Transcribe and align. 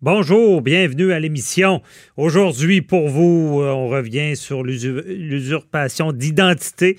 Bonjour, 0.00 0.62
bienvenue 0.62 1.10
à 1.10 1.18
l'émission. 1.18 1.82
Aujourd'hui, 2.16 2.82
pour 2.82 3.08
vous, 3.08 3.60
euh, 3.60 3.72
on 3.72 3.88
revient 3.88 4.36
sur 4.36 4.62
l'usurpation 4.62 6.12
d'identité 6.12 6.96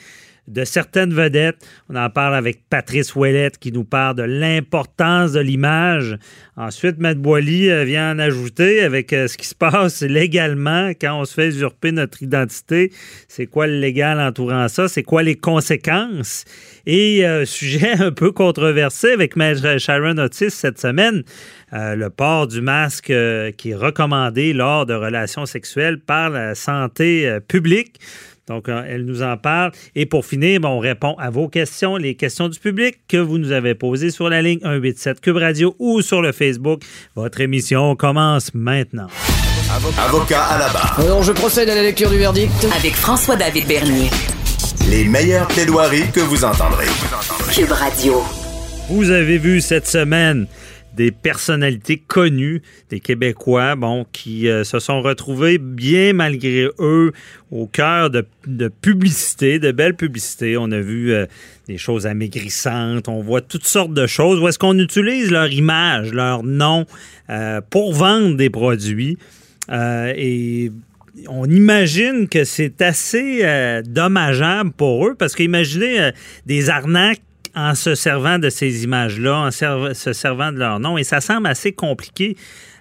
de 0.49 0.65
certaines 0.65 1.13
vedettes. 1.13 1.57
On 1.89 1.95
en 1.95 2.09
parle 2.09 2.35
avec 2.35 2.67
Patrice 2.69 3.15
Ouellette 3.15 3.57
qui 3.57 3.71
nous 3.71 3.83
parle 3.83 4.15
de 4.15 4.23
l'importance 4.23 5.31
de 5.31 5.39
l'image. 5.39 6.17
Ensuite, 6.57 6.97
Matt 6.97 7.17
Boily 7.17 7.69
euh, 7.69 7.85
vient 7.85 8.11
en 8.13 8.19
ajouter 8.19 8.81
avec 8.81 9.13
euh, 9.13 9.27
ce 9.27 9.37
qui 9.37 9.47
se 9.47 9.55
passe 9.55 10.01
légalement 10.01 10.89
quand 10.89 11.21
on 11.21 11.23
se 11.23 11.33
fait 11.33 11.47
usurper 11.47 11.91
notre 11.91 12.21
identité. 12.21 12.91
C'est 13.27 13.45
quoi 13.45 13.67
le 13.67 13.79
légal 13.79 14.19
entourant 14.19 14.67
ça? 14.67 14.89
C'est 14.89 15.03
quoi 15.03 15.23
les 15.23 15.35
conséquences? 15.35 16.43
Et 16.85 17.25
euh, 17.25 17.45
sujet 17.59 17.93
un 17.93 18.11
peu 18.11 18.31
controversé 18.31 19.11
avec 19.11 19.35
Maître 19.35 19.77
Sharon 19.77 20.17
Otis 20.17 20.49
cette 20.49 20.79
semaine, 20.79 21.23
le 21.71 22.07
port 22.09 22.47
du 22.47 22.61
masque 22.61 23.13
qui 23.57 23.69
est 23.69 23.75
recommandé 23.75 24.53
lors 24.53 24.85
de 24.85 24.93
relations 24.93 25.45
sexuelles 25.45 25.99
par 25.99 26.31
la 26.31 26.55
santé 26.55 27.37
publique. 27.47 27.99
Donc, 28.49 28.67
euh, 28.67 28.83
elle 28.87 29.05
nous 29.05 29.21
en 29.21 29.37
parle. 29.37 29.71
Et 29.95 30.05
pour 30.05 30.25
finir, 30.25 30.59
on 30.63 30.79
répond 30.79 31.15
à 31.19 31.29
vos 31.29 31.47
questions, 31.47 31.95
les 31.95 32.15
questions 32.15 32.49
du 32.49 32.59
public 32.59 32.97
que 33.07 33.17
vous 33.17 33.37
nous 33.37 33.51
avez 33.51 33.75
posées 33.75 34.09
sur 34.09 34.27
la 34.29 34.41
ligne 34.41 34.59
187 34.61 35.21
Cube 35.21 35.37
Radio 35.37 35.75
ou 35.79 36.01
sur 36.01 36.21
le 36.21 36.31
Facebook. 36.31 36.81
Votre 37.15 37.41
émission 37.41 37.95
commence 37.95 38.53
maintenant. 38.53 39.07
Avocat 39.99 40.43
à 40.43 40.57
la 40.57 40.69
barre. 40.69 40.99
Alors, 40.99 41.21
je 41.21 41.31
procède 41.31 41.69
à 41.69 41.75
la 41.75 41.83
lecture 41.83 42.09
du 42.09 42.17
verdict. 42.17 42.51
Avec 42.75 42.95
François-David 42.95 43.67
Bernier. 43.67 44.09
Les 44.89 45.05
meilleures 45.05 45.47
plaidoiries 45.47 46.09
que 46.11 46.21
vous 46.21 46.43
entendrez. 46.43 46.87
Cube 47.53 47.71
Radio. 47.71 48.23
Vous 48.89 49.11
avez 49.11 49.37
vu 49.37 49.61
cette 49.61 49.87
semaine 49.87 50.47
des 50.95 51.11
personnalités 51.11 51.97
connues, 51.97 52.61
des 52.89 52.99
Québécois, 52.99 53.75
bon, 53.75 54.05
qui 54.11 54.47
euh, 54.47 54.63
se 54.63 54.79
sont 54.79 55.01
retrouvés 55.01 55.57
bien 55.57 56.13
malgré 56.13 56.67
eux 56.79 57.11
au 57.51 57.67
cœur 57.67 58.09
de, 58.09 58.25
de 58.47 58.67
publicité, 58.67 59.59
de 59.59 59.71
belles 59.71 59.95
publicités. 59.95 60.57
On 60.57 60.71
a 60.71 60.79
vu 60.79 61.11
euh, 61.11 61.25
des 61.67 61.77
choses 61.77 62.07
amaigrissantes, 62.07 63.07
on 63.07 63.21
voit 63.21 63.41
toutes 63.41 63.65
sortes 63.65 63.93
de 63.93 64.07
choses 64.07 64.39
où 64.39 64.47
est-ce 64.47 64.59
qu'on 64.59 64.77
utilise 64.77 65.31
leur 65.31 65.51
image, 65.51 66.13
leur 66.13 66.43
nom 66.43 66.85
euh, 67.29 67.61
pour 67.69 67.93
vendre 67.93 68.35
des 68.35 68.49
produits? 68.49 69.17
et 69.71 70.71
on 71.27 71.45
imagine 71.45 72.27
que 72.27 72.43
c'est 72.43 72.81
assez 72.81 73.43
dommageable 73.85 74.71
pour 74.71 75.05
eux 75.05 75.13
parce 75.13 75.35
qu'imaginez 75.35 76.09
des 76.47 76.71
arnaques 76.71 77.21
en 77.55 77.75
se 77.75 77.95
servant 77.95 78.39
de 78.39 78.49
ces 78.49 78.83
images-là, 78.83 79.37
en 79.37 79.51
se 79.51 80.13
servant 80.13 80.51
de 80.51 80.57
leur 80.57 80.79
nom. 80.79 80.97
Et 80.97 81.03
ça 81.03 81.21
semble 81.21 81.47
assez 81.47 81.71
compliqué 81.71 82.35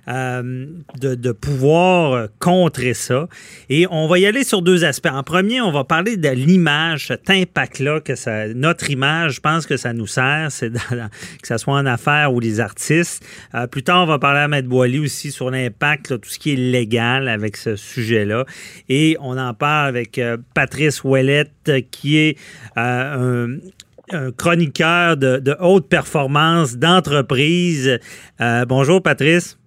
euh, 0.08 0.66
de, 0.98 1.32
pouvoir 1.32 2.28
contrer 2.38 2.94
ça. 2.94 3.28
Et 3.68 3.86
on 3.90 4.08
va 4.08 4.18
y 4.18 4.24
aller 4.24 4.42
sur 4.42 4.62
deux 4.62 4.84
aspects. 4.84 5.10
En 5.12 5.22
premier, 5.22 5.60
on 5.60 5.70
va 5.70 5.84
parler 5.84 6.16
de 6.16 6.30
l'image, 6.30 7.08
cet 7.08 7.28
impact-là 7.28 8.00
que 8.00 8.14
ça, 8.14 8.48
notre 8.48 8.90
image, 8.90 9.34
je 9.34 9.40
pense 9.40 9.66
que 9.66 9.76
ça 9.76 9.92
nous 9.92 10.06
sert, 10.06 10.48
que 10.60 11.46
ce 11.46 11.58
soit 11.58 11.74
en 11.74 11.84
affaires 11.84 12.32
ou 12.32 12.40
les 12.40 12.58
artistes. 12.58 13.22
Euh, 13.54 13.66
plus 13.66 13.82
tard, 13.82 14.04
on 14.04 14.06
va 14.06 14.18
parler 14.18 14.40
à 14.40 14.48
Maître 14.48 14.68
Boily 14.68 14.98
aussi 14.98 15.30
sur 15.30 15.50
l'impact, 15.50 16.18
tout 16.20 16.30
ce 16.30 16.38
qui 16.38 16.54
est 16.54 16.56
légal 16.56 17.28
avec 17.28 17.58
ce 17.58 17.76
sujet-là. 17.76 18.46
Et 18.88 19.18
on 19.20 19.36
en 19.36 19.52
parle 19.52 19.88
avec 19.88 20.18
euh, 20.18 20.38
Patrice 20.54 21.04
Ouellette, 21.04 21.70
qui 21.90 22.16
est 22.16 22.38
un, 22.76 23.58
un 24.10 24.30
chroniqueur 24.32 25.16
de, 25.16 25.56
haute 25.60 25.88
performance, 25.88 26.76
d'entreprise. 26.76 27.98
Euh, 28.40 28.64
bonjour, 28.66 29.02
Patrice. 29.02 29.58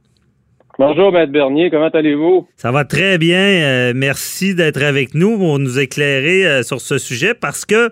Bonjour, 0.80 1.12
Maître 1.12 1.32
Bernier. 1.32 1.70
Comment 1.70 1.90
allez-vous? 1.90 2.48
Ça 2.56 2.72
va 2.72 2.86
très 2.86 3.18
bien. 3.18 3.38
Euh, 3.38 3.94
merci 3.96 4.56
d'être 4.56 4.82
avec 4.82 5.14
nous 5.14 5.38
pour 5.38 5.60
nous 5.60 5.80
éclairer 5.80 6.46
euh, 6.48 6.64
sur 6.64 6.82
ce 6.82 6.98
sujet 6.98 7.34
parce 7.34 7.66
que 7.66 7.92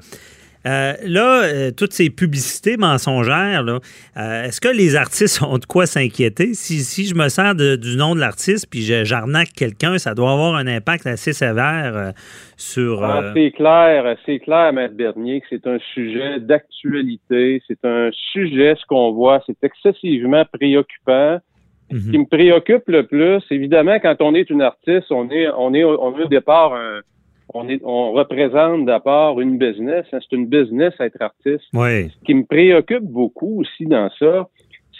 euh, 0.66 0.94
là, 1.06 1.44
euh, 1.44 1.72
toutes 1.72 1.94
ces 1.94 2.10
publicités 2.10 2.76
mensongères, 2.76 3.64
euh, 3.66 4.44
est-ce 4.44 4.60
que 4.60 4.68
les 4.68 4.98
artistes 4.98 5.42
ont 5.48 5.58
de 5.58 5.66
quoi 5.66 5.86
s'inquiéter? 5.86 6.54
Si, 6.54 7.06
je 7.06 7.16
me 7.16 7.30
sers 7.30 7.56
du 7.56 7.96
nom 7.96 8.14
de 8.14 8.20
l'artiste 8.20 8.68
puis 8.70 8.82
j'arnaque 8.82 9.54
quelqu'un, 9.56 9.98
ça 9.98 10.14
doit 10.14 10.32
avoir 10.32 10.56
un 10.56 10.68
impact 10.68 11.08
assez 11.08 11.32
sévère 11.32 12.14
sur. 12.58 13.04
Ah, 13.04 13.32
c'est 13.34 13.52
clair, 13.52 14.18
c'est 14.26 14.40
clair, 14.40 14.74
Maître 14.74 14.96
Bernier, 14.96 15.40
que 15.42 15.48
c'est 15.50 15.66
un 15.66 15.80
sujet 15.94 16.40
d'actualité. 16.40 17.62
C'est 17.68 17.86
un 17.86 18.10
sujet, 18.34 18.76
ce 18.80 18.86
qu'on 18.86 19.14
voit, 19.14 19.42
c'est 19.46 19.64
excessivement 19.64 20.44
préoccupant. 20.52 21.40
Ce 21.92 21.96
mhm. 21.96 22.12
qui 22.12 22.18
me 22.20 22.26
préoccupe 22.26 22.88
le 22.88 23.08
plus, 23.08 23.42
évidemment, 23.50 23.98
quand 24.00 24.18
on 24.20 24.36
est 24.36 24.50
une 24.52 24.62
artiste, 24.62 25.08
on 25.10 25.30
est, 25.32 25.48
on 25.58 25.74
est, 25.74 25.84
on 25.84 26.20
est 26.20 26.24
au 26.24 26.28
départ 26.28 26.74
un 26.74 27.00
on, 27.54 27.68
est, 27.68 27.82
on 27.84 28.12
représente 28.12 28.86
d'abord 28.86 29.42
une 29.42 29.58
business. 29.58 30.06
Hein, 30.12 30.20
c'est 30.22 30.36
une 30.36 30.48
business 30.48 30.94
être 31.00 31.22
artiste. 31.22 31.66
Oui. 31.74 32.10
Ce 32.10 32.26
qui 32.26 32.34
me 32.34 32.46
préoccupe 32.46 33.04
beaucoup 33.04 33.62
aussi 33.62 33.86
dans 33.86 34.10
ça, 34.20 34.48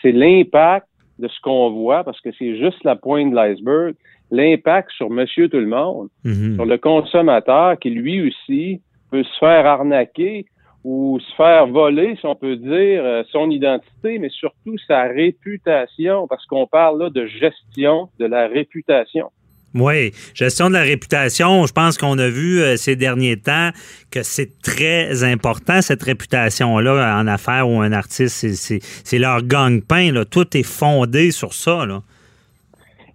c'est 0.02 0.12
l'impact 0.12 0.88
de 1.20 1.28
ce 1.28 1.40
qu'on 1.42 1.72
voit, 1.72 2.04
parce 2.04 2.20
que 2.22 2.30
c'est 2.38 2.58
juste 2.58 2.84
la 2.84 2.96
pointe 2.96 3.32
de 3.32 3.36
l'iceberg, 3.36 3.96
l'impact 4.32 4.90
sur 4.92 5.10
monsieur 5.10 5.50
tout 5.50 5.58
le 5.58 5.68
monde, 5.68 6.08
mm-hmm. 6.26 6.56
sur 6.56 6.66
le 6.66 6.78
consommateur 6.78 7.78
qui 7.78 7.90
lui 7.90 8.28
aussi 8.28 8.82
peut 9.12 9.24
se 9.24 9.40
faire 9.40 9.66
arnaquer 9.66 10.46
ou 10.86 11.20
se 11.20 11.36
faire 11.36 11.68
voler, 11.68 12.16
si 12.20 12.26
on 12.26 12.36
peut 12.36 12.56
dire, 12.56 13.04
euh, 13.04 13.24
son 13.32 13.50
identité, 13.50 14.18
mais 14.18 14.30
surtout 14.30 14.78
sa 14.88 15.04
réputation, 15.04 16.26
parce 16.28 16.46
qu'on 16.46 16.68
parle 16.68 17.04
là 17.04 17.10
de 17.10 17.26
gestion 17.26 18.10
de 18.18 18.26
la 18.26 18.48
réputation. 18.48 19.30
Oui, 19.76 20.12
gestion 20.34 20.70
de 20.70 20.74
la 20.74 20.82
réputation. 20.82 21.66
Je 21.66 21.74
pense 21.74 21.98
qu'on 21.98 22.18
a 22.18 22.28
vu 22.28 22.60
euh, 22.60 22.76
ces 22.76 22.96
derniers 22.96 23.38
temps 23.38 23.70
que 24.12 24.24
c'est 24.24 24.62
très 24.62 25.24
important, 25.24 25.82
cette 25.82 26.02
réputation-là, 26.02 27.20
en 27.20 27.28
affaires 27.28 27.70
ou 27.70 27.80
un 27.80 27.92
artiste. 27.92 28.48
C'est 29.04 29.20
leur 29.20 29.44
gang-pain. 29.44 30.24
Tout 30.30 30.58
est 30.58 30.64
fondé 30.64 31.32
sur 31.32 31.54
ça. 31.54 31.86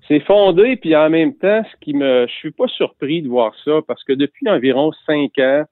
C'est 0.07 0.21
fondé, 0.21 0.77
puis 0.77 0.95
en 0.95 1.11
même 1.11 1.35
temps, 1.35 1.63
ce 1.65 1.81
qui 1.81 1.95
me. 1.95 2.27
Je 2.29 2.33
suis 2.35 2.51
pas 2.53 2.69
surpris 2.69 3.23
de 3.23 3.29
voir 3.29 3.53
ça, 3.65 3.81
parce 3.87 4.05
que 4.05 4.13
depuis 4.13 4.49
environ 4.49 4.93
cinq 5.07 5.39
ans, 5.39 5.65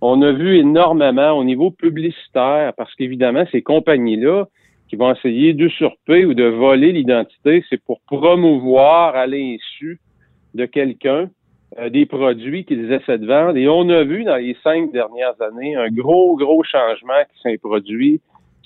on 0.00 0.20
a 0.22 0.32
vu 0.32 0.58
énormément 0.58 1.32
au 1.32 1.44
niveau 1.44 1.70
publicitaire, 1.70 2.72
parce 2.76 2.94
qu'évidemment, 2.96 3.44
ces 3.50 3.62
compagnies-là, 3.62 4.46
qui 4.88 4.96
vont 4.96 5.14
essayer 5.14 5.52
d'usurper 5.52 6.24
ou 6.24 6.34
de 6.34 6.44
voler 6.44 6.92
l'identité, 6.92 7.64
c'est 7.68 7.82
pour 7.82 8.00
promouvoir 8.00 9.14
à 9.14 9.26
l'insu 9.26 10.00
de 10.54 10.66
quelqu'un 10.66 11.30
euh, 11.78 11.90
des 11.90 12.06
produits 12.06 12.64
qu'ils 12.64 12.90
essaient 12.92 13.18
de 13.18 13.26
vendre. 13.26 13.56
Et 13.56 13.68
on 13.68 13.88
a 13.90 14.02
vu 14.02 14.24
dans 14.24 14.36
les 14.36 14.56
cinq 14.62 14.90
dernières 14.92 15.40
années 15.42 15.76
un 15.76 15.90
gros, 15.90 16.36
gros 16.36 16.62
changement 16.64 17.22
qui 17.32 17.42
s'est 17.42 17.58
produit. 17.58 18.20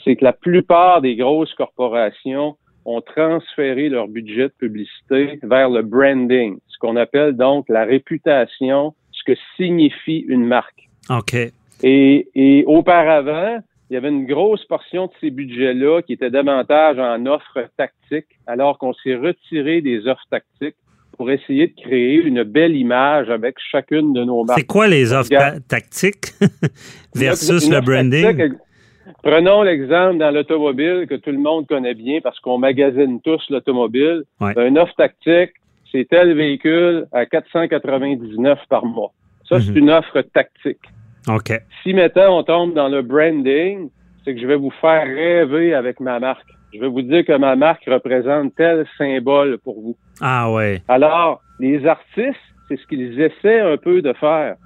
C'est 0.04 0.16
que 0.16 0.24
la 0.24 0.32
plupart 0.32 1.00
des 1.00 1.16
grosses 1.16 1.54
corporations 1.54 2.56
ont 2.84 3.00
transféré 3.00 3.88
leur 3.88 4.08
budget 4.08 4.44
de 4.44 4.54
publicité 4.58 5.38
vers 5.42 5.68
le 5.68 5.82
branding, 5.82 6.58
ce 6.68 6.78
qu'on 6.78 6.96
appelle 6.96 7.36
donc 7.36 7.68
la 7.68 7.84
réputation, 7.84 8.94
ce 9.12 9.22
que 9.24 9.38
signifie 9.56 10.24
une 10.28 10.44
marque. 10.44 10.88
OK. 11.10 11.34
Et, 11.82 12.28
et 12.34 12.64
auparavant, 12.66 13.58
il 13.90 13.94
y 13.94 13.96
avait 13.96 14.08
une 14.08 14.26
grosse 14.26 14.64
portion 14.64 15.06
de 15.06 15.12
ces 15.20 15.30
budgets-là 15.30 16.02
qui 16.02 16.14
était 16.14 16.30
davantage 16.30 16.98
en 16.98 17.26
offres 17.26 17.68
tactiques, 17.76 18.38
alors 18.46 18.78
qu'on 18.78 18.94
s'est 18.94 19.16
retiré 19.16 19.80
des 19.80 20.06
offres 20.06 20.26
tactiques 20.30 20.76
pour 21.16 21.30
essayer 21.30 21.68
de 21.68 21.74
créer 21.80 22.14
une 22.16 22.42
belle 22.42 22.74
image 22.76 23.28
avec 23.30 23.56
chacune 23.70 24.12
de 24.12 24.24
nos 24.24 24.44
marques. 24.44 24.58
C'est 24.60 24.66
quoi 24.66 24.88
les 24.88 25.12
offres 25.12 25.58
tactiques 25.68 26.32
versus 27.14 27.68
le 27.70 27.80
branding? 27.80 28.54
prenons 29.22 29.62
l'exemple 29.62 30.18
dans 30.18 30.30
l'automobile 30.30 31.06
que 31.08 31.14
tout 31.16 31.30
le 31.30 31.38
monde 31.38 31.66
connaît 31.66 31.94
bien 31.94 32.20
parce 32.22 32.38
qu'on 32.40 32.58
magasine 32.58 33.20
tous 33.20 33.42
l'automobile. 33.50 34.22
Un 34.40 34.76
offre 34.76 34.94
tactique, 34.96 35.52
c'est 35.90 36.08
tel 36.08 36.34
véhicule 36.34 37.06
à 37.12 37.26
499 37.26 38.58
par 38.68 38.84
mois. 38.84 39.12
Ça, 39.48 39.60
c'est 39.60 39.70
Mhm. 39.70 39.76
une 39.78 39.90
offre 39.90 40.22
tactique. 40.32 40.80
OK. 41.28 41.52
Si 41.82 41.92
maintenant 41.94 42.38
on 42.38 42.42
tombe 42.42 42.74
dans 42.74 42.88
le 42.88 43.02
branding, 43.02 43.90
c'est 44.24 44.34
que 44.34 44.40
je 44.40 44.46
vais 44.46 44.56
vous 44.56 44.72
faire 44.80 45.04
rêver 45.04 45.74
avec 45.74 46.00
ma 46.00 46.18
marque. 46.18 46.48
Je 46.72 46.80
vais 46.80 46.88
vous 46.88 47.02
dire 47.02 47.24
que 47.24 47.36
ma 47.36 47.54
marque 47.54 47.84
représente 47.86 48.54
tel 48.56 48.86
symbole 48.96 49.58
pour 49.58 49.80
vous. 49.80 49.96
Ah 50.20 50.50
ouais. 50.50 50.82
Alors, 50.88 51.42
les 51.60 51.86
artistes, 51.86 52.40
c'est 52.68 52.76
ce 52.76 52.86
qu'ils 52.86 53.20
essaient 53.20 53.60
un 53.60 53.76
peu 53.76 54.00
de 54.00 54.12
faire. 54.14 54.56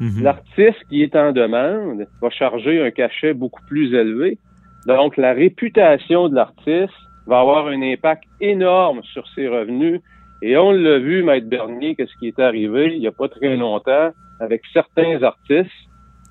Mhm. 0.00 0.22
L'artiste 0.22 0.82
qui 0.88 1.02
est 1.02 1.14
en 1.14 1.32
demande 1.32 2.06
va 2.20 2.30
charger 2.30 2.82
un 2.84 2.90
cachet 2.90 3.34
beaucoup 3.34 3.62
plus 3.66 3.94
élevé. 3.94 4.38
Donc, 4.86 5.16
la 5.16 5.32
réputation 5.32 6.28
de 6.28 6.34
l'artiste 6.34 6.92
va 7.26 7.40
avoir 7.40 7.68
un 7.68 7.80
impact 7.82 8.24
énorme 8.40 9.02
sur 9.04 9.28
ses 9.34 9.46
revenus. 9.46 10.00
Et 10.42 10.56
on 10.56 10.72
l'a 10.72 10.98
vu, 10.98 11.22
Maître 11.22 11.48
Bernier, 11.48 11.94
qu'est-ce 11.94 12.16
qui 12.18 12.26
est 12.26 12.40
arrivé 12.40 12.94
il 12.94 13.00
n'y 13.00 13.06
a 13.06 13.12
pas 13.12 13.28
très 13.28 13.56
longtemps 13.56 14.10
avec 14.40 14.62
certains 14.72 15.22
artistes. 15.22 15.70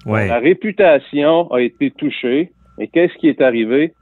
Ouais. 0.06 0.28
La 0.28 0.40
réputation 0.40 1.50
a 1.52 1.62
été 1.62 1.92
touchée. 1.92 2.52
Et 2.78 2.88
qu'est-ce 2.88 3.14
qui 3.20 3.30
est 3.30 3.42
arrivé? 3.42 3.94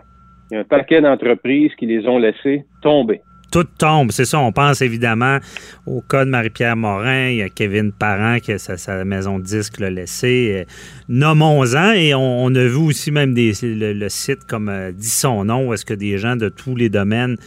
Il 0.51 0.56
y 0.56 0.57
a 0.57 0.62
un 0.62 0.63
paquet 0.63 1.01
d'entreprises 1.01 1.72
qui 1.78 1.86
les 1.86 2.07
ont 2.07 2.18
laissés 2.18 2.66
tomber. 2.81 3.22
tout 3.51 3.66
tombe. 3.78 4.12
C'est 4.12 4.25
ça, 4.25 4.40
on 4.40 4.51
pense 4.51 4.81
évidemment 4.81 5.40
au 5.86 6.01
cas 6.01 6.25
de 6.25 6.30
Marie-Pierre 6.30 6.75
Morin, 6.75 7.30
il 7.30 7.38
y 7.38 7.42
a 7.42 7.50
Kevin 7.50 7.92
Parent 7.92 8.40
qui 8.40 8.51
a 8.51 8.57
sa, 8.60 9.06
maison 9.06 9.40
de 9.40 9.44
disque 9.44 9.80
l'a 9.80 9.90
laissé. 9.90 10.54
Euh, 10.54 10.63
nommons-en 11.07 11.92
et 11.94 12.13
on, 12.13 12.54
a 12.54 12.63
vu 12.63 12.78
aussi 12.78 13.12
même 13.12 13.34
des, 13.34 13.54
le, 13.62 14.10
site 14.10 14.46
comme 14.46 14.69
euh, 14.69 14.92
dit 14.92 15.10
son 15.10 15.46
nom, 15.46 15.68
où 15.68 15.74
est-ce 15.74 15.86
que 15.86 15.94
des 15.94 16.18
gens 16.18 16.36
de 16.36 16.50
tous 16.50 16.75
les 16.75 16.90
domaines 16.90 17.38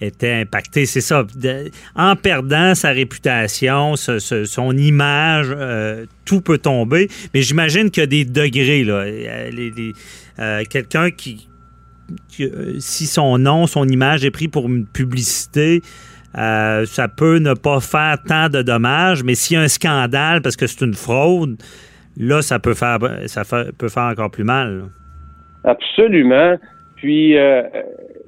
étaient 0.00 0.34
impactés. 0.34 0.86
C'est 0.86 1.00
ça. 1.00 1.26
en 1.94 2.16
perdant 2.16 2.74
sa 2.74 2.90
réputation, 2.90 3.96
son 3.96 4.76
image, 4.76 5.48
euh, 5.50 6.04
tout 6.24 6.40
peut 6.40 6.58
tomber. 6.58 7.08
Mais 7.34 7.42
j'imagine 7.42 7.90
qu'il 7.90 8.02
y 8.02 8.04
a 8.04 8.06
des 8.06 8.24
degrés. 8.24 8.84
là. 8.84 9.04
Quelqu'un 10.68 11.10
qui 11.10 11.48
euh, 11.48 11.55
si 12.78 13.06
son 13.06 13.38
nom, 13.38 13.66
son 13.66 13.86
image 13.88 14.24
est 14.24 14.30
pris 14.30 14.48
pour 14.48 14.66
une 14.66 14.86
publicité, 14.86 15.82
euh, 16.36 16.84
ça 16.84 17.08
peut 17.08 17.38
ne 17.38 17.54
pas 17.54 17.80
faire 17.80 18.18
tant 18.26 18.48
de 18.48 18.62
dommages, 18.62 19.24
mais 19.24 19.34
s'il 19.34 19.56
y 19.56 19.60
a 19.60 19.62
un 19.62 19.68
scandale 19.68 20.42
parce 20.42 20.56
que 20.56 20.66
c'est 20.66 20.84
une 20.84 20.94
fraude, 20.94 21.56
là, 22.16 22.42
ça 22.42 22.58
peut 22.58 22.74
faire 22.74 22.98
ça 23.26 23.42
peut 23.78 23.88
faire 23.88 24.04
encore 24.04 24.30
plus 24.30 24.44
mal. 24.44 24.84
Absolument. 25.64 26.56
Puis 26.96 27.36
euh, 27.36 27.62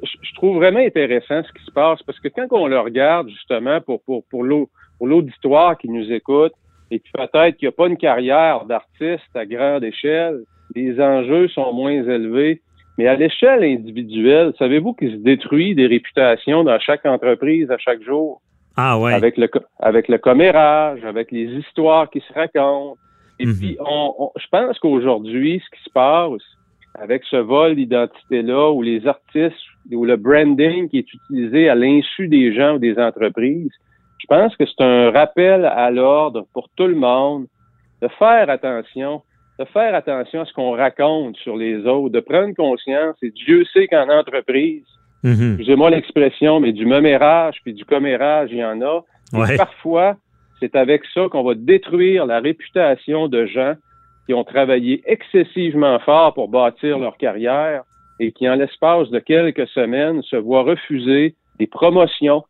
je 0.02 0.34
trouve 0.34 0.56
vraiment 0.56 0.80
intéressant 0.80 1.42
ce 1.42 1.52
qui 1.52 1.64
se 1.64 1.70
passe 1.70 2.02
parce 2.02 2.18
que 2.20 2.28
quand 2.28 2.46
on 2.52 2.66
le 2.66 2.78
regarde 2.80 3.28
justement 3.28 3.80
pour 3.80 4.02
pour 4.02 4.24
pour 4.30 5.06
l'auditoire 5.06 5.76
qui 5.76 5.88
nous 5.88 6.10
écoute 6.12 6.52
et 6.90 7.00
peut-être 7.12 7.56
qu'il 7.56 7.68
n'y 7.68 7.74
a 7.74 7.76
pas 7.76 7.86
une 7.86 7.96
carrière 7.96 8.64
d'artiste 8.64 9.34
à 9.34 9.44
grande 9.44 9.84
échelle, 9.84 10.44
les 10.74 11.00
enjeux 11.00 11.48
sont 11.48 11.72
moins 11.72 11.90
élevés. 11.92 12.62
Mais 12.98 13.06
à 13.06 13.14
l'échelle 13.14 13.62
individuelle, 13.62 14.52
savez-vous 14.58 14.92
qu'il 14.92 15.12
se 15.12 15.16
détruit 15.16 15.76
des 15.76 15.86
réputations 15.86 16.64
dans 16.64 16.80
chaque 16.80 17.06
entreprise 17.06 17.70
à 17.70 17.78
chaque 17.78 18.02
jour? 18.02 18.42
Ah 18.76 18.98
ouais. 18.98 19.14
Avec 19.14 19.36
le, 19.36 19.48
avec 19.78 20.08
le 20.08 20.18
commérage, 20.18 21.04
avec 21.04 21.30
les 21.30 21.46
histoires 21.46 22.10
qui 22.10 22.20
se 22.20 22.32
racontent. 22.32 22.96
Et 23.38 23.46
mhm. 23.46 23.56
puis, 23.56 23.78
on, 23.80 24.30
je 24.36 24.46
pense 24.50 24.80
qu'aujourd'hui, 24.80 25.62
ce 25.64 25.76
qui 25.76 25.84
se 25.84 25.90
passe 25.90 26.42
avec 27.00 27.22
ce 27.30 27.36
vol 27.36 27.76
d'identité-là, 27.76 28.72
où 28.72 28.82
les 28.82 29.06
artistes, 29.06 29.56
ou 29.92 30.04
le 30.04 30.16
branding 30.16 30.88
qui 30.88 30.98
est 30.98 31.12
utilisé 31.12 31.68
à 31.68 31.76
l'insu 31.76 32.26
des 32.26 32.52
gens 32.52 32.74
ou 32.74 32.78
des 32.78 32.98
entreprises, 32.98 33.70
je 34.18 34.26
pense 34.26 34.56
que 34.56 34.64
c'est 34.66 34.82
un 34.82 35.12
rappel 35.12 35.64
à 35.64 35.92
l'ordre 35.92 36.46
pour 36.52 36.68
tout 36.76 36.88
le 36.88 36.96
monde 36.96 37.46
de 38.02 38.08
faire 38.18 38.50
attention 38.50 39.22
de 39.58 39.64
faire 39.64 39.94
attention 39.94 40.42
à 40.42 40.44
ce 40.44 40.52
qu'on 40.52 40.76
raconte 40.76 41.36
sur 41.38 41.56
les 41.56 41.84
autres, 41.86 42.10
de 42.10 42.20
prendre 42.20 42.54
conscience, 42.54 43.16
et 43.22 43.30
Dieu 43.30 43.64
sait 43.72 43.88
qu'en 43.88 44.08
entreprise, 44.08 44.84
mm 45.24 45.56
moi 45.76 45.90
l'expression, 45.90 46.60
mais 46.60 46.72
du 46.72 46.86
mémérage 46.86 47.56
puis 47.62 47.72
du 47.72 47.84
commérage, 47.84 48.50
il 48.52 48.58
y 48.58 48.64
en 48.64 48.80
a. 48.82 49.02
parfois, 49.56 50.16
c'est 50.60 50.76
avec 50.76 51.02
ça 51.12 51.28
qu'on 51.30 51.42
va 51.42 51.54
détruire 51.54 52.26
la 52.26 52.40
réputation 52.40 53.28
de 53.28 53.46
gens 53.46 53.74
qui 54.26 54.34
ont 54.34 54.44
travaillé 54.44 55.02
excessivement 55.06 55.98
fort 56.00 56.34
pour 56.34 56.48
bâtir 56.48 56.98
leur 56.98 57.16
carrière 57.16 57.82
et 58.20 58.32
qui, 58.32 58.48
en 58.48 58.56
l'espace 58.56 59.10
de 59.10 59.18
quelques 59.18 59.68
semaines, 59.68 60.22
se 60.22 60.36
voient 60.36 60.62
refuser 60.62 61.34
des 61.58 61.66
promotions 61.66 62.44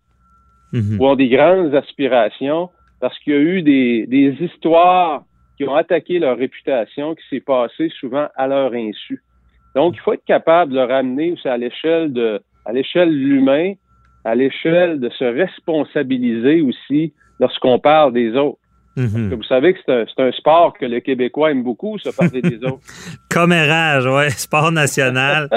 mhm. 0.72 1.00
ou 1.00 1.06
ont 1.06 1.14
des 1.14 1.28
grandes 1.28 1.74
aspirations 1.74 2.70
parce 3.00 3.18
qu'il 3.20 3.32
y 3.32 3.36
a 3.36 3.40
eu 3.40 3.62
des, 3.62 4.06
des 4.06 4.36
histoires 4.40 5.22
qui 5.58 5.68
ont 5.68 5.74
attaqué 5.74 6.20
leur 6.20 6.38
réputation, 6.38 7.16
qui 7.16 7.24
s'est 7.28 7.40
passé 7.40 7.90
souvent 7.98 8.28
à 8.36 8.46
leur 8.46 8.72
insu. 8.72 9.20
Donc, 9.74 9.96
il 9.96 10.00
faut 10.00 10.12
être 10.12 10.24
capable 10.24 10.72
de 10.72 10.78
ramener 10.78 11.34
à 11.44 11.56
l'échelle 11.56 12.12
de, 12.12 12.40
à 12.64 12.72
l'échelle 12.72 13.10
de 13.10 13.16
l'humain, 13.16 13.74
à 14.24 14.34
l'échelle 14.36 15.00
de 15.00 15.10
se 15.10 15.24
responsabiliser 15.24 16.62
aussi 16.62 17.12
lorsqu'on 17.40 17.80
parle 17.80 18.12
des 18.12 18.36
autres. 18.36 18.58
Mhm. 18.96 19.34
Vous 19.34 19.42
savez 19.44 19.74
que 19.74 19.78
c'est 19.86 20.22
un, 20.22 20.32
sport 20.32 20.74
que 20.78 20.84
les 20.84 21.00
Québécois 21.02 21.52
aiment 21.52 21.62
beaucoup, 21.62 21.98
se 21.98 22.08
parler 22.10 22.42
des 22.42 22.56
autres. 22.64 22.80
Commérage, 23.30 24.06
oui, 24.06 24.30
sport 24.36 24.72
national. 24.72 25.48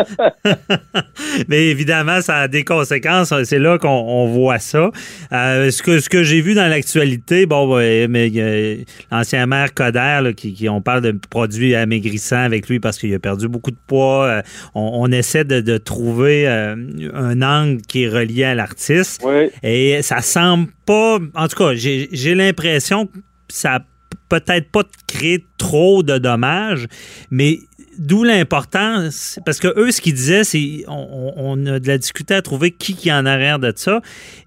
mais 1.47 1.67
évidemment, 1.67 2.21
ça 2.21 2.37
a 2.37 2.47
des 2.47 2.63
conséquences. 2.63 3.33
C'est 3.43 3.59
là 3.59 3.79
qu'on 3.79 4.27
voit 4.27 4.59
ça. 4.59 4.91
Euh, 5.31 5.71
ce 5.71 5.81
que, 5.81 5.99
ce 5.99 6.09
que 6.09 6.21
j'ai 6.21 6.41
vu 6.41 6.53
dans 6.53 6.67
l'actualité, 6.67 7.47
bon, 7.47 7.75
mais 7.75 8.85
l'ancien 9.11 9.47
maire 9.47 9.73
Coder, 9.73 10.33
qui, 10.35 10.69
on 10.69 10.81
parle 10.81 11.01
de 11.01 11.11
produits 11.29 11.73
amaigrissants 11.73 12.43
avec 12.43 12.69
lui 12.69 12.79
parce 12.79 12.99
qu'il 12.99 13.13
a 13.15 13.19
perdu 13.19 13.47
beaucoup 13.47 13.71
de 13.71 13.79
poids. 13.87 14.25
Euh, 14.25 14.41
on, 14.75 15.11
essaie 15.11 15.43
de, 15.45 15.77
trouver 15.77 16.47
euh, 16.47 16.75
un 17.13 17.41
angle 17.41 17.81
qui 17.81 18.03
est 18.03 18.09
relié 18.09 18.43
à 18.43 18.53
l'artiste. 18.53 19.25
Et 19.63 20.01
ça 20.03 20.21
semble 20.21 20.67
pas. 20.85 21.17
En 21.35 21.47
tout 21.47 21.57
cas, 21.57 21.73
j'ai 21.73 22.35
l'impression 22.35 23.09
ça 23.51 23.81
peut-être 24.29 24.71
pas 24.71 24.83
créer 25.07 25.45
trop 25.57 26.03
de 26.03 26.17
dommages, 26.17 26.87
mais 27.29 27.59
d'où 27.97 28.23
l'importance, 28.23 29.39
parce 29.45 29.59
que 29.59 29.67
eux, 29.77 29.91
ce 29.91 30.01
qu'ils 30.01 30.13
disaient, 30.13 30.43
c'est 30.43 30.83
on, 30.87 31.65
a 31.65 31.79
de 31.79 31.87
la 31.87 31.97
difficulté 31.97 32.33
à 32.35 32.41
trouver 32.41 32.71
qui, 32.71 32.95
qui 32.95 33.09
est 33.09 33.13
en 33.13 33.25
arrière 33.25 33.59
de 33.59 33.73
ça, 33.75 34.01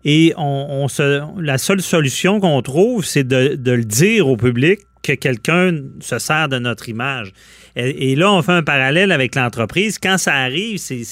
et 0.05 0.33
on, 0.37 0.89
se, 0.89 1.23
la 1.41 1.59
seule 1.59 1.83
solution 1.83 2.41
qu'on 2.41 2.63
trouve, 2.63 3.05
c'est 3.05 3.25
de, 3.25 3.59
le 3.63 3.85
dire 3.85 4.29
au 4.29 4.37
public 4.37 4.81
que 5.03 5.13
quelqu'un 5.13 5.77
se 6.01 6.19
sert 6.19 6.49
de 6.49 6.59
notre 6.59 6.89
image. 6.89 7.33
Et, 7.77 8.15
là, 8.15 8.33
on 8.33 8.41
fait 8.41 8.53
un 8.53 8.63
parallèle 8.63 9.11
avec 9.11 9.35
l'entreprise. 9.35 9.99
Quand 9.99 10.17
ça 10.17 10.33
arrive, 10.33 10.79
c'est 10.79 11.03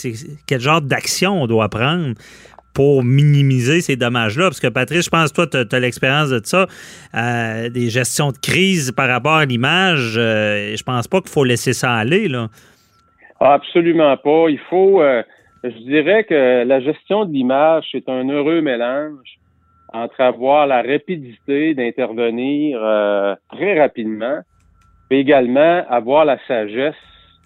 quel 0.47 0.61
genre 0.61 0.81
d'action 0.81 1.43
on 1.43 1.47
doit 1.47 1.69
prendre? 1.69 2.15
Pour 2.75 3.05
minimiser 3.05 3.81
ces 3.81 3.97
dommages-là? 3.97 4.45
Parce 4.45 4.61
que 4.61 4.69
Patrice, 4.69 5.05
je 5.05 5.11
pense 5.11 5.33
toi, 5.33 5.47
tu 5.47 5.57
as, 5.57 5.81
l'expérience 5.81 6.31
de 6.31 6.41
ça, 6.45 6.67
euh, 7.15 7.69
des 7.69 7.89
gestions 7.89 8.31
de 8.31 8.39
crise 8.39 8.93
par 8.93 9.09
rapport 9.09 9.37
à 9.37 9.45
l'image. 9.45 10.15
Euh, 10.17 10.75
je 10.77 10.83
pense 10.83 11.09
pas 11.09 11.21
qu'il 11.21 11.31
faut 11.31 11.45
laisser 11.45 11.73
ça 11.73 11.93
aller. 11.93 12.29
Là. 12.29 12.49
Absolument 13.41 14.17
pas. 14.17 14.47
Il 14.49 14.61
faut, 14.71 15.03
euh, 15.03 15.23
je 15.65 15.79
dirais 15.79 16.25
que 16.25 16.65
la 16.65 16.81
gestion 16.81 17.25
de 17.25 17.33
l'image, 17.33 17.87
c'est 17.93 18.09
un 18.09 18.29
heureux 18.29 18.61
mélange 18.61 19.39
entre 19.93 20.21
avoir 20.23 20.67
la 20.67 20.81
rapidité 20.81 21.75
d'intervenir 21.75 22.79
très 23.53 23.79
rapidement, 23.79 24.39
mais 25.11 25.21
également 25.21 25.85
avoir 25.91 26.25
la 26.25 26.39
sagesse 26.49 26.95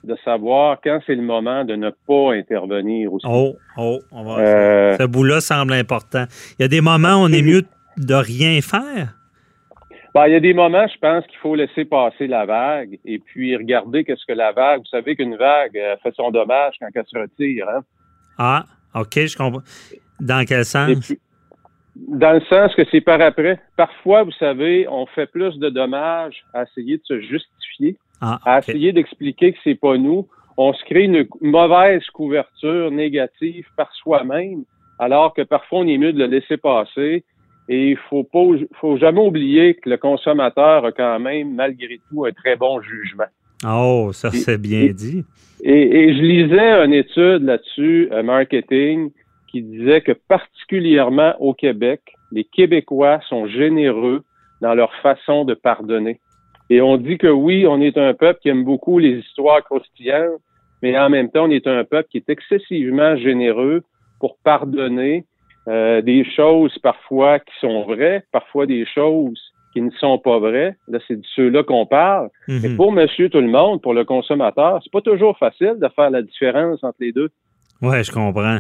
de 0.07 0.17
savoir 0.25 0.79
quand 0.83 1.01
c'est 1.07 1.15
le 1.15 1.23
moment 1.23 1.65
de 1.65 1.75
ne 1.75 1.91
pas 1.91 2.35
intervenir 2.35 3.13
aussi. 3.13 3.27
Oh, 3.29 3.57
oh, 3.77 3.99
on 4.13 4.25
va 4.25 4.39
euh, 4.39 4.97
ce 4.97 5.05
bout-là 5.05 5.41
semble 5.41 5.73
important. 5.73 6.25
Il 6.59 6.63
y 6.63 6.65
a 6.65 6.69
des 6.69 6.81
moments 6.81 7.17
où 7.17 7.27
on 7.27 7.33
est 7.33 7.43
mieux 7.43 7.63
de 7.97 8.15
rien 8.15 8.61
faire? 8.61 9.15
Ben, 10.15 10.27
il 10.29 10.33
y 10.33 10.37
a 10.37 10.41
des 10.41 10.55
moments, 10.55 10.87
je 10.87 10.99
pense 10.99 11.27
qu'il 11.27 11.39
faut 11.39 11.55
laisser 11.55 11.85
passer 11.85 12.27
la 12.27 12.47
vague 12.47 12.99
et 13.05 13.19
puis 13.19 13.55
regarder 13.55 14.05
qu'est-ce 14.05 14.25
que 14.27 14.33
la 14.33 14.53
vague. 14.53 14.81
Vous 14.81 14.87
savez 14.87 15.15
qu'une 15.15 15.37
vague 15.37 15.77
euh, 15.77 15.97
fait 16.03 16.15
son 16.15 16.31
dommage 16.31 16.75
quand 16.81 16.89
elle 16.95 17.05
se 17.07 17.19
retire. 17.19 17.69
Hein? 17.69 17.81
Ah, 18.39 18.65
OK, 18.95 19.27
je 19.27 19.37
comprends. 19.37 19.63
Dans 20.21 20.45
quel 20.47 20.65
sens? 20.65 21.13
dans 21.97 22.33
le 22.33 22.41
sens 22.41 22.75
que 22.75 22.83
c'est 22.91 23.01
par 23.01 23.21
après. 23.21 23.59
Parfois, 23.77 24.23
vous 24.23 24.33
savez, 24.33 24.87
on 24.89 25.07
fait 25.07 25.27
plus 25.27 25.59
de 25.59 25.69
dommages 25.69 26.45
à 26.53 26.65
essayer 26.65 26.99
de 26.99 27.03
se 27.05 27.21
justifier 27.21 27.97
ah, 28.21 28.39
à 28.45 28.59
essayer 28.59 28.93
d'expliquer 28.93 29.53
que 29.53 29.59
c'est 29.65 29.75
pas 29.75 29.97
nous. 29.97 30.27
On 30.57 30.73
se 30.73 30.85
crée 30.85 31.05
une 31.05 31.27
mauvaise 31.43 32.05
couverture 32.13 32.91
négative 32.91 33.67
par 33.77 33.93
soi-même, 33.95 34.65
alors 34.99 35.35
que 35.35 35.43
parfois 35.43 35.81
on 35.81 35.87
est 35.87 35.99
mieux 35.99 36.13
de 36.13 36.19
le 36.19 36.27
laisser 36.27 36.57
passer. 36.57 37.25
Et 37.69 37.91
il 37.91 37.97
faut 37.97 38.23
pas, 38.23 38.45
faut 38.81 38.97
jamais 38.97 39.21
oublier 39.21 39.75
que 39.75 39.91
le 39.91 39.97
consommateur 39.97 40.85
a 40.85 40.93
quand 40.93 41.19
même, 41.19 41.55
malgré 41.55 42.01
tout, 42.09 42.25
un 42.25 42.33
très 42.33 42.57
bon 42.57 42.81
jugement. 42.81 43.25
Oh, 43.65 44.11
ça 44.13 44.31
c'est 44.31 44.61
bien 44.61 44.87
dit. 44.93 45.25
Et, 45.63 46.15
je 46.15 46.21
lisais 46.21 46.85
une 46.85 46.93
étude 46.93 47.43
là-dessus, 47.43 48.09
euh, 48.13 48.23
marketing, 48.23 49.11
qui 49.51 49.63
disait 49.63 50.01
que 50.01 50.13
particulièrement 50.13 51.35
au 51.41 51.55
Québec, 51.55 52.01
les 52.31 52.45
Québécois 52.45 53.21
sont 53.29 53.47
généreux 53.47 54.23
dans 54.61 54.75
leur 54.75 54.95
façon 54.97 55.45
de 55.45 55.55
pardonner. 55.55 56.21
Et 56.71 56.81
on 56.81 56.97
dit 56.97 57.19
que 57.19 57.29
oui, 57.29 57.67
on 57.67 57.81
est 57.81 57.97
un 57.97 58.15
peuple 58.15 58.41
qui 58.41 58.49
aime 58.49 58.65
beaucoup 58.65 58.99
les 58.99 59.19
histoires 59.19 59.63
croustillantes, 59.63 60.41
mais 60.83 60.99
en 60.99 61.09
même 61.09 61.31
temps, 61.31 61.45
on 61.45 61.51
est 61.51 61.67
un 61.67 61.85
peuple 61.85 62.09
qui 62.11 62.19
est 62.19 62.29
excessivement 62.29 63.17
généreux 63.17 63.83
pour 64.21 64.37
pardonner 64.43 65.25
euh, 65.69 66.01
des 66.03 66.25
choses 66.25 66.77
parfois 66.79 67.39
qui 67.39 67.53
sont 67.61 67.83
vraies, 67.85 68.25
parfois 68.33 68.67
des 68.67 68.85
choses 68.87 69.41
qui 69.73 69.83
ne 69.83 69.91
sont 69.91 70.19
pas 70.19 70.39
vraies. 70.39 70.75
Là, 70.89 70.99
c'est 71.07 71.17
de 71.17 71.27
ceux-là 71.35 71.63
qu'on 71.63 71.87
parle. 71.87 72.31
Mais 72.49 72.69
mhm. 72.69 72.77
pour 72.77 72.93
monsieur 72.93 73.29
tout 73.29 73.41
le 73.41 73.49
monde, 73.49 73.83
pour 73.83 73.93
le 73.93 74.05
consommateur, 74.05 74.81
c'est 74.83 74.93
pas 74.93 75.03
toujours 75.03 75.37
facile 75.39 75.75
de 75.79 75.89
faire 75.95 76.11
la 76.11 76.23
différence 76.23 76.83
entre 76.83 76.97
les 77.01 77.13
deux. 77.13 77.31
Oui, 77.83 78.03
je 78.03 78.11
comprends. 78.11 78.59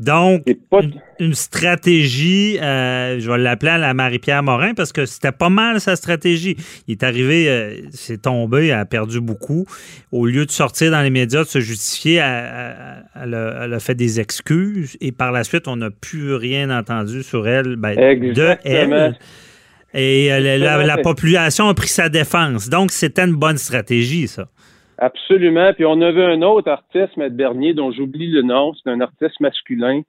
Donc, 0.00 0.44
une, 0.46 1.00
une, 1.20 1.34
stratégie, 1.34 2.58
euh, 2.60 3.20
je 3.20 3.30
vais 3.30 3.36
l'appeler 3.36 3.72
à 3.72 3.78
la 3.78 3.92
Marie-Pierre 3.92 4.42
Morin 4.42 4.72
parce 4.72 4.90
que 4.90 5.04
c'était 5.04 5.32
pas 5.32 5.50
mal 5.50 5.80
sa 5.80 5.96
stratégie. 5.96 6.56
Il 6.88 6.92
est 6.92 7.02
arrivé, 7.02 7.48
euh, 7.48 7.76
c'est 7.92 8.22
tombé, 8.22 8.68
elle 8.68 8.78
a 8.78 8.86
perdu 8.86 9.20
beaucoup. 9.20 9.66
Au 10.12 10.24
lieu 10.24 10.46
de 10.46 10.50
sortir 10.50 10.90
dans 10.92 11.02
les 11.02 11.10
médias, 11.10 11.44
de 11.44 11.48
se 11.48 11.60
justifier, 11.60 12.14
elle, 12.14 13.04
elle, 13.14 13.74
a, 13.74 13.80
fait 13.80 13.94
des 13.94 14.18
excuses 14.18 14.96
et 15.00 15.12
par 15.12 15.30
la 15.30 15.44
suite, 15.44 15.68
on 15.68 15.76
n'a 15.76 15.90
plus 15.90 16.34
rien 16.34 16.70
entendu 16.70 17.22
sur 17.22 17.46
elle, 17.46 17.76
ben, 17.76 17.94
de 17.94 18.56
elle. 18.64 19.18
Et 19.92 20.32
euh, 20.32 20.58
la, 20.58 20.84
la 20.84 20.98
population 20.98 21.68
a 21.68 21.74
pris 21.74 21.88
sa 21.88 22.08
défense. 22.08 22.68
Donc, 22.68 22.90
c'était 22.90 23.24
une 23.24 23.36
bonne 23.36 23.58
stratégie, 23.58 24.26
ça. 24.26 24.48
Absolument. 24.98 25.72
Puis 25.72 25.84
on 25.84 26.00
avait 26.00 26.24
un 26.24 26.42
autre 26.42 26.70
artiste, 26.70 27.16
Maître 27.16 27.36
Bernier, 27.36 27.74
dont 27.74 27.92
j'oublie 27.92 28.30
le 28.30 28.42
nom. 28.42 28.72
C'est 28.74 28.90
un 28.90 29.00
artiste 29.00 29.40
masculin 29.40 30.02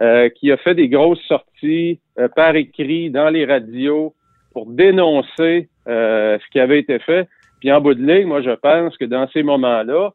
euh, 0.00 0.28
qui 0.30 0.50
a 0.50 0.56
fait 0.56 0.74
des 0.74 0.88
grosses 0.88 1.22
sorties 1.28 2.00
euh, 2.18 2.28
par 2.28 2.56
écrit 2.56 3.10
dans 3.10 3.28
les 3.28 3.44
radios 3.44 4.14
pour 4.52 4.66
dénoncer 4.66 5.68
euh, 5.86 6.38
ce 6.38 6.50
qui 6.50 6.60
avait 6.60 6.80
été 6.80 6.98
fait. 6.98 7.28
Puis 7.60 7.70
en 7.70 7.80
bout 7.80 7.94
de 7.94 8.04
ligne, 8.04 8.26
moi, 8.26 8.42
je 8.42 8.50
pense 8.50 8.96
que 8.96 9.04
dans 9.04 9.28
ces 9.28 9.42
moments-là, 9.42 10.10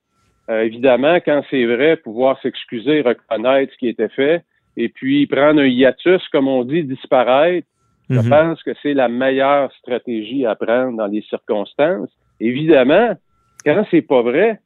évidemment, 0.49 1.15
quand 1.15 1.41
c'est 1.49 1.65
vrai, 1.65 1.97
pouvoir 1.97 2.39
s'excuser, 2.41 3.01
reconnaître 3.01 3.73
ce 3.73 3.77
qui 3.77 3.87
était 3.89 4.09
fait, 4.09 4.43
et 4.77 4.89
puis 4.89 5.25
prendre 5.27 5.61
un 5.61 5.65
hiatus, 5.65 6.25
comme 6.29 6.47
on 6.47 6.63
dit, 6.63 6.83
disparaître, 6.83 7.67
je 8.09 8.19
mhm. 8.19 8.29
pense 8.29 8.63
que 8.63 8.71
c'est 8.81 8.93
la 8.93 9.09
meilleure 9.09 9.71
stratégie 9.73 10.45
à 10.45 10.55
prendre 10.55 10.97
dans 10.97 11.07
les 11.07 11.21
circonstances. 11.23 12.09
Évidemment, 12.39 13.15
quand 13.67 13.85
c'est 13.91 14.01
pas 14.01 14.21
vrai, 14.21 14.59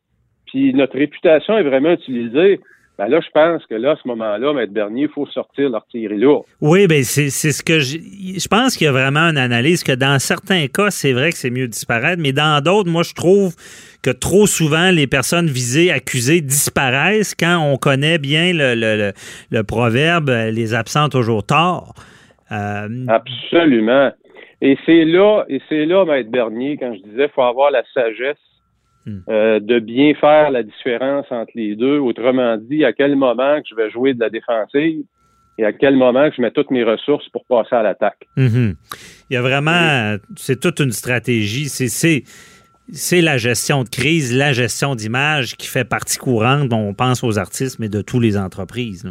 puis 0.45 0.73
notre 0.73 0.97
réputation 0.97 1.57
est 1.57 1.63
vraiment 1.63 1.93
utilisée, 1.93 2.59
ben 2.99 3.07
là, 3.07 3.19
je 3.19 3.29
pense 3.33 3.65
que 3.65 3.73
là, 3.73 3.91
à 3.91 3.95
ce 3.95 4.07
moment-là, 4.09 4.53
Maître 4.53 4.73
Bernier, 4.73 5.03
il 5.03 5.09
faut 5.09 5.25
sortir 5.25 5.71
l'artillerie 5.71 6.19
lourde. 6.19 6.43
Oui, 6.59 6.85
bien, 6.85 7.01
c'est 7.01 7.29
ce 7.29 7.63
que 7.63 7.79
je. 7.79 7.97
Je 7.97 8.47
pense 8.47 8.77
qu'il 8.77 8.85
y 8.85 8.87
a 8.87 8.91
vraiment 8.91 9.21
une 9.21 9.39
analyse 9.39 9.83
que 9.83 9.93
dans 9.93 10.19
certains 10.19 10.67
cas, 10.67 10.91
c'est 10.91 11.13
vrai 11.13 11.31
que 11.31 11.37
c'est 11.37 11.49
mieux 11.49 11.65
de 11.65 11.71
disparaître, 11.71 12.21
mais 12.21 12.31
dans 12.31 12.61
d'autres, 12.63 12.91
moi, 12.91 13.01
je 13.01 13.15
trouve 13.15 13.55
que 14.03 14.11
trop 14.11 14.45
souvent, 14.45 14.91
les 14.91 15.07
personnes 15.07 15.47
visées, 15.47 15.91
accusées 15.91 16.41
disparaissent 16.41 17.33
quand 17.33 17.57
on 17.57 17.77
connaît 17.77 18.19
bien 18.19 18.53
le, 18.53 18.75
le, 18.75 19.13
le, 19.49 19.63
proverbe 19.63 20.29
les 20.29 20.75
absents 20.75 21.09
toujours 21.09 21.43
tort. 21.43 21.95
Euh, 22.51 22.87
Absolument. 23.07 24.11
Et 24.61 24.77
c'est 24.85 25.05
là, 25.05 25.43
et 25.49 25.59
c'est 25.69 25.85
là, 25.85 26.05
Maître 26.05 26.29
Bernier, 26.29 26.77
quand 26.77 26.93
je 26.93 27.01
disais, 27.01 27.25
il 27.25 27.31
faut 27.33 27.41
avoir 27.41 27.71
la 27.71 27.81
sagesse. 27.95 28.37
Euh, 29.07 29.59
de 29.59 29.79
bien 29.79 30.13
faire 30.13 30.51
la 30.51 30.63
différence 30.63 31.25
entre 31.31 31.51
les 31.55 31.75
deux. 31.75 31.97
Autrement 31.97 32.57
dit, 32.57 32.85
à 32.85 32.93
quel 32.93 33.15
moment 33.15 33.59
que 33.61 33.67
je 33.69 33.75
vais 33.75 33.89
jouer 33.89 34.13
de 34.13 34.19
la 34.19 34.29
défensive 34.29 35.03
et 35.57 35.65
à 35.65 35.73
quel 35.73 35.95
moment 35.95 36.29
que 36.29 36.35
je 36.35 36.41
mets 36.41 36.51
toutes 36.51 36.71
mes 36.71 36.83
ressources 36.83 37.27
pour 37.29 37.45
passer 37.45 37.75
à 37.75 37.83
l'attaque. 37.83 38.27
Mhm. 38.37 38.75
Il 39.29 39.33
y 39.33 39.37
a 39.37 39.41
vraiment, 39.41 40.17
c'est 40.35 40.59
toute 40.59 40.79
une 40.79 40.91
stratégie. 40.91 41.67
C'est 41.69 42.23
c'est 42.93 43.21
la 43.21 43.37
gestion 43.37 43.83
de 43.83 43.89
crise, 43.89 44.35
la 44.35 44.51
gestion 44.51 44.95
d'image 44.95 45.55
qui 45.55 45.67
fait 45.67 45.85
partie 45.85 46.17
courante. 46.17 46.67
Bon, 46.67 46.89
on 46.89 46.93
pense 46.93 47.23
aux 47.23 47.39
artistes, 47.39 47.79
mais 47.79 47.89
de 47.89 48.01
toutes 48.01 48.21
les 48.21 48.37
entreprises. 48.37 49.05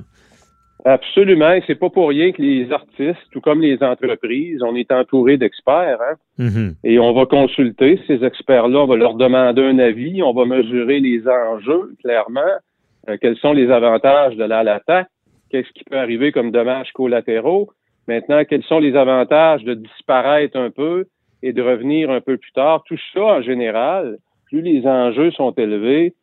Absolument. 0.85 1.59
C'est 1.67 1.75
pas 1.75 1.91
pour 1.91 2.09
rien 2.09 2.33
que 2.33 2.41
les 2.41 2.73
artistes, 2.73 3.21
tout 3.33 3.41
comme 3.41 3.61
les 3.61 3.83
entreprises, 3.83 4.63
on 4.63 4.75
est 4.75 4.91
entouré 4.93 5.37
d'experts. 5.37 5.99
Hein? 6.01 6.15
Mm-hmm. 6.39 6.75
Et 6.85 6.99
on 6.99 7.13
va 7.13 7.27
consulter 7.27 8.01
ces 8.07 8.25
experts-là, 8.25 8.81
on 8.81 8.87
va 8.87 8.97
leur 8.97 9.15
demander 9.15 9.63
un 9.63 9.79
avis, 9.79 10.23
on 10.23 10.33
va 10.33 10.45
mesurer 10.45 11.01
les 11.01 11.27
enjeux, 11.29 11.95
clairement. 12.03 12.41
Euh, 13.09 13.17
quels 13.21 13.37
sont 13.37 13.53
les 13.53 13.71
avantages 13.71 14.37
de 14.37 14.45
l'attaque? 14.45 15.09
Qu'est-ce 15.51 15.71
qui 15.73 15.85
peut 15.85 15.99
arriver 15.99 16.33
comme 16.33 16.51
dommages 16.51 16.93
collatéraux? 16.93 17.71
Maintenant, 18.07 18.45
quels 18.45 18.65
sont 18.65 18.79
les 18.79 18.97
avantages 18.97 19.65
de 19.65 19.75
disparaître 19.75 20.57
un 20.57 20.71
peu 20.71 21.07
et 21.43 21.53
de 21.53 21.63
revenir 21.63 22.11
un 22.11 22.21
peu 22.21 22.37
plus 22.37 22.53
tard? 22.53 22.83
Tout 22.87 22.99
ça, 23.13 23.21
en 23.21 23.43
général, 23.43 24.19
plus 24.47 24.63
les 24.63 24.87
enjeux 24.87 25.31
sont 25.33 25.53
élevés, 25.53 26.15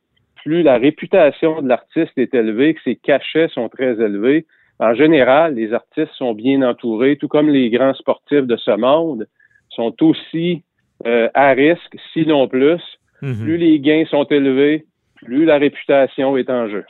plus 0.43 0.63
la 0.63 0.77
réputation 0.77 1.61
de 1.61 1.67
l'artiste 1.67 2.17
est 2.17 2.33
élevée, 2.33 2.73
que 2.73 2.81
ses 2.83 2.95
cachets 2.95 3.49
sont 3.49 3.69
très 3.69 3.93
élevés, 4.01 4.45
en 4.79 4.93
général, 4.93 5.55
les 5.55 5.73
artistes 5.73 6.13
sont 6.13 6.33
bien 6.33 6.61
entourés, 6.61 7.17
tout 7.17 7.27
comme 7.27 7.49
les 7.49 7.69
grands 7.69 7.95
sportifs 7.95 8.45
de 8.45 8.57
ce 8.57 8.71
monde 8.71 9.27
sont 9.69 9.95
aussi 10.03 10.63
euh, 11.05 11.29
à 11.33 11.49
risque, 11.51 11.95
sinon 12.13 12.47
plus. 12.47 12.81
Mhm. 13.21 13.43
Plus 13.43 13.57
les 13.57 13.79
gains 13.79 14.05
sont 14.09 14.25
élevés, 14.25 14.85
plus 15.15 15.45
la 15.45 15.57
réputation 15.57 16.37
est 16.37 16.49
en 16.49 16.67
jeu. 16.67 16.85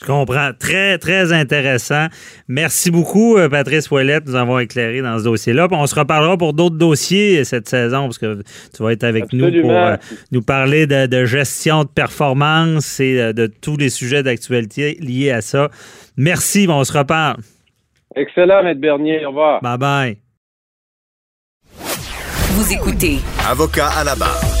Je 0.00 0.04
comprends. 0.04 0.50
Très, 0.58 0.98
très 0.98 1.32
intéressant. 1.32 2.06
Merci 2.48 2.90
beaucoup, 2.90 3.36
euh, 3.36 3.48
Patrice 3.48 3.90
Ouellette, 3.90 4.24
de 4.24 4.30
nous 4.30 4.36
avoir 4.36 4.60
éclairé 4.60 5.00
dans 5.00 5.18
ce 5.18 5.24
dossier-là. 5.24 5.68
On 5.70 5.86
se 5.86 5.94
reparlera 5.94 6.36
pour 6.36 6.52
d'autres 6.52 6.76
dossiers 6.76 7.44
cette 7.44 7.68
saison, 7.68 8.04
parce 8.04 8.18
que 8.18 8.42
tu 8.74 8.82
vas 8.82 8.92
être 8.92 9.04
avec 9.04 9.32
nous 9.32 9.50
pour 9.62 9.70
euh, 9.70 9.96
nous 10.32 10.42
parler 10.42 10.86
de, 10.86 11.24
gestion 11.24 11.84
de 11.84 11.88
performance 11.88 13.00
et 13.00 13.20
euh, 13.20 13.32
de, 13.32 13.46
tous 13.46 13.76
les 13.76 13.88
sujets 13.88 14.22
d'actualité 14.22 14.98
liés 15.00 15.30
à 15.30 15.40
ça. 15.40 15.70
Merci, 16.16 16.66
on 16.68 16.84
se 16.84 16.96
reparle. 16.96 17.38
Excellent, 18.14 18.62
Maître 18.62 18.80
Bernier. 18.80 19.24
Au 19.24 19.28
revoir. 19.30 19.60
Bye 19.62 19.78
bye. 19.78 20.16
Vous 22.50 22.72
écoutez. 22.72 23.18
Avocat 23.46 23.88
à 23.88 24.04
la 24.04 24.14
barre. 24.14 24.55